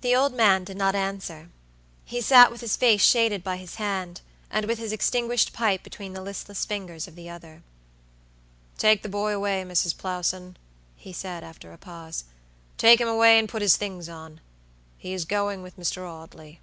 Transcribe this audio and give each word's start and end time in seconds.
The 0.00 0.16
old 0.16 0.32
man 0.32 0.64
did 0.64 0.78
not 0.78 0.94
answer; 0.94 1.50
he 2.06 2.22
sat 2.22 2.50
with 2.50 2.62
his 2.62 2.74
face 2.74 3.02
shaded 3.04 3.44
by 3.44 3.58
his 3.58 3.74
hand, 3.74 4.22
and 4.50 4.64
with 4.64 4.78
his 4.78 4.92
extinguished 4.92 5.52
pipe 5.52 5.82
between 5.82 6.14
the 6.14 6.22
listless 6.22 6.64
fingers 6.64 7.06
of 7.06 7.16
the 7.16 7.28
other. 7.28 7.62
"Take 8.78 9.02
the 9.02 9.10
boy 9.10 9.34
away, 9.34 9.62
Mrs. 9.62 9.94
Plowson," 9.94 10.56
he 10.96 11.12
said, 11.12 11.44
after 11.44 11.70
a 11.70 11.76
pause; 11.76 12.24
"take 12.78 12.98
him 12.98 13.08
away 13.08 13.38
and 13.38 13.46
put 13.46 13.60
his 13.60 13.76
things 13.76 14.08
on. 14.08 14.40
He 14.96 15.12
is 15.12 15.26
going 15.26 15.60
with 15.62 15.76
Mr. 15.76 16.08
Audley." 16.08 16.58